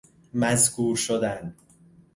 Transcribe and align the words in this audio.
مذکور 0.33 0.95
شدن 0.95 1.55